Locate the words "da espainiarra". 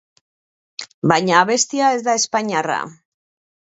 2.11-2.85